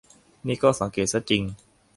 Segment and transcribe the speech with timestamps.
[0.47, 1.43] นี่ก็สังเกตซะจริง